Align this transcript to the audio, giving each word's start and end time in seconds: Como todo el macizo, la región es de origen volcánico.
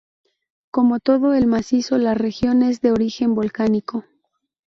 Como 0.71 0.99
todo 0.99 1.35
el 1.35 1.45
macizo, 1.45 1.99
la 1.99 2.15
región 2.15 2.63
es 2.63 2.81
de 2.81 2.91
origen 2.91 3.35
volcánico. 3.35 4.03